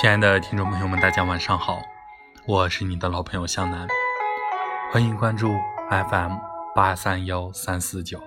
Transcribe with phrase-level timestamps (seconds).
[0.00, 1.82] 亲爱的听众朋友们，大家晚上好，
[2.46, 3.86] 我是你的老朋友向南，
[4.90, 5.52] 欢迎关注
[5.90, 6.38] FM
[6.74, 8.18] 八三幺三四九。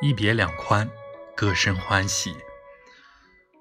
[0.00, 0.88] 一别两宽，
[1.36, 2.34] 各生欢喜。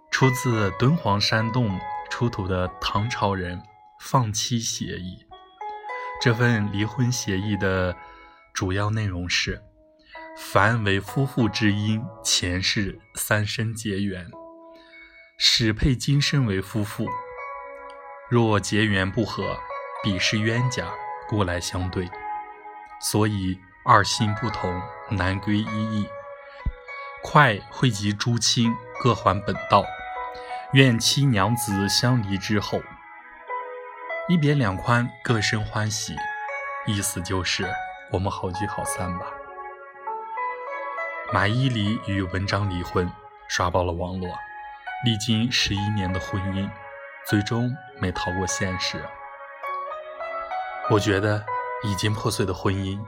[0.10, 1.78] 出自敦煌山洞
[2.10, 3.62] 出土的唐朝人
[4.00, 5.28] 放妻协议。
[6.22, 7.94] 这份离婚协议的
[8.54, 9.62] 主要内容是。
[10.42, 14.26] 凡为夫妇之因，前世三生结缘，
[15.38, 17.06] 始配今生为夫妇。
[18.30, 19.60] 若结缘不合，
[20.02, 20.88] 彼是冤家，
[21.28, 22.10] 故来相对。
[23.02, 26.08] 所以二心不同，难归一意。
[27.22, 29.84] 快汇集诸亲，各还本道。
[30.72, 32.82] 愿妻娘子相离之后，
[34.30, 36.16] 一别两宽，各生欢喜。
[36.88, 37.70] 意思就是
[38.14, 39.26] 我们好聚好散吧。
[41.32, 43.08] 马伊琍与文章离婚，
[43.48, 44.28] 刷爆了网络。
[45.06, 46.68] 历经十一年的婚姻，
[47.28, 49.00] 最终没逃过现实。
[50.90, 51.46] 我觉得，
[51.84, 53.00] 已经破碎的婚姻，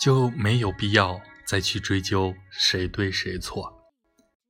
[0.00, 3.72] 就没有必要再去追究谁对谁错。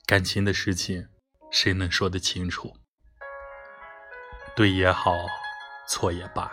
[0.07, 1.09] 感情的事情，
[1.51, 2.75] 谁能说得清楚？
[4.57, 5.13] 对也好，
[5.87, 6.51] 错也罢，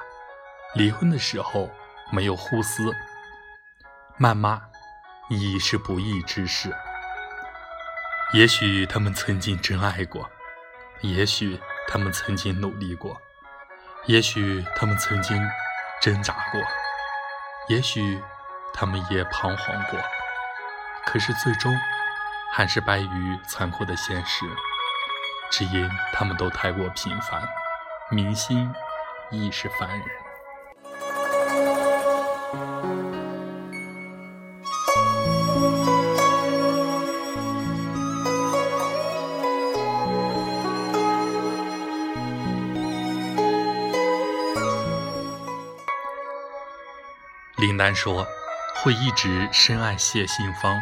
[0.73, 1.69] 离婚的时候
[2.11, 2.91] 没有互撕、
[4.19, 4.61] 谩骂。
[5.29, 6.75] 已是不义之事。
[8.33, 10.29] 也许他们曾经真爱过，
[11.01, 13.21] 也许他们曾经努力过，
[14.05, 15.41] 也许他们曾经
[16.01, 16.61] 挣扎过，
[17.69, 18.21] 也许
[18.73, 19.99] 他们也彷徨过。
[21.05, 21.73] 可是最终，
[22.51, 24.45] 还是败于残酷的现实，
[25.51, 27.47] 只因他们都太过平凡，
[28.09, 28.73] 明星
[29.29, 30.07] 亦是凡人。
[47.65, 48.27] 林丹说
[48.77, 50.79] ：“会一直深爱谢杏芳。”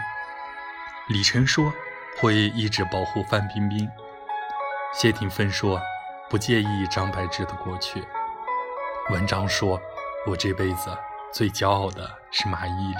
[1.08, 1.74] 李晨说
[2.20, 3.90] ：“会一直保护范冰冰。”
[4.94, 5.82] 谢霆锋说
[6.30, 8.06] ：“不介意张柏芝的过去。”
[9.12, 9.82] 文章说
[10.28, 10.94] ：“我这辈子
[11.32, 12.98] 最骄傲的是马伊琍。”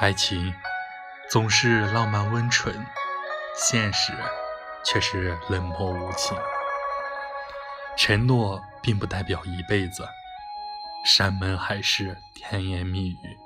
[0.00, 0.54] 爱情
[1.30, 2.86] 总是浪漫温纯，
[3.54, 4.14] 现实
[4.82, 6.34] 却是冷漠无情。
[7.98, 10.08] 承诺并不代表一辈子。
[11.08, 13.38] 山盟海誓，甜言蜜语，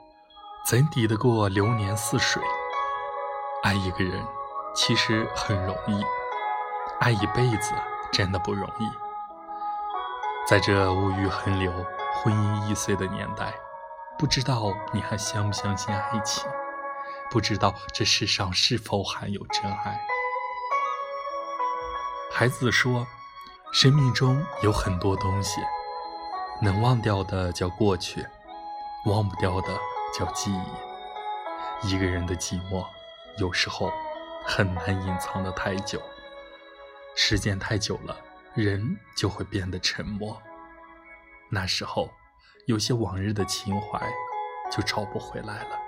[0.67, 2.43] 怎抵得过流年似水？
[3.63, 4.21] 爱一个人
[4.75, 6.05] 其实很容易，
[6.99, 7.73] 爱一辈子
[8.11, 8.91] 真的不容易。
[10.45, 11.73] 在这物欲横流、
[12.17, 13.55] 婚姻易碎的年代，
[14.19, 16.45] 不知道你还相不相信爱情？
[17.31, 20.05] 不知道这世上是否还有真爱？
[22.33, 23.07] 孩子说
[23.73, 25.61] ：“生命中有很多东西。”
[26.61, 28.27] 能忘掉的叫过去，
[29.07, 29.79] 忘不掉的
[30.17, 31.89] 叫记忆。
[31.89, 32.87] 一个人的寂寞，
[33.39, 33.93] 有时候
[34.45, 36.01] 很难隐藏的太久。
[37.17, 38.17] 时间太久了，
[38.55, 40.41] 人就会变得沉默。
[41.51, 42.09] 那时候，
[42.67, 44.01] 有些往日的情怀
[44.71, 45.79] 就找不回来了。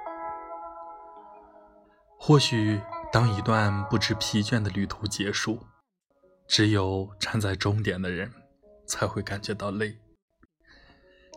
[2.18, 2.80] 或许，
[3.12, 5.64] 当一段不知疲倦的旅途结束，
[6.48, 8.32] 只有站在终点的人，
[8.86, 9.96] 才会感觉到累。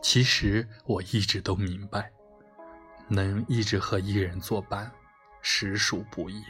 [0.01, 2.11] 其实我一直都明白，
[3.07, 4.91] 能一直和一人作伴，
[5.41, 6.41] 实属不易。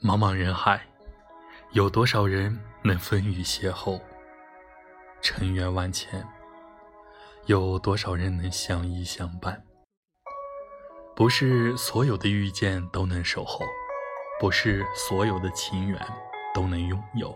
[0.00, 0.86] 茫茫人海，
[1.72, 4.00] 有多少人能风雨邂逅，
[5.20, 6.26] 尘缘万千？
[7.48, 9.64] 有多少人能相依相伴？
[11.16, 13.64] 不是所有的遇见都能守候，
[14.38, 15.98] 不是所有的情缘
[16.52, 17.34] 都能拥有，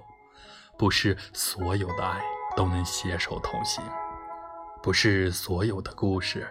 [0.76, 2.23] 不是所有的爱
[2.55, 3.82] 都能携手同行，
[4.82, 6.47] 不是所有的故事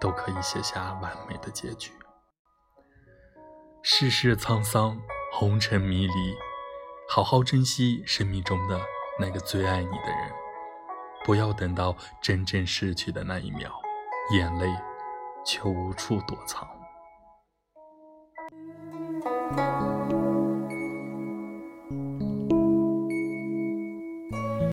[0.00, 1.92] 都可以写下完美的结局。
[3.80, 5.00] 世事沧桑，
[5.32, 6.36] 红尘迷离，
[7.08, 8.80] 好好珍惜生命中的
[9.20, 10.43] 那个最爱你的人。
[11.24, 13.72] 不要等到真正失去的那一秒
[14.30, 14.66] 眼泪
[15.44, 16.68] 却无处躲藏。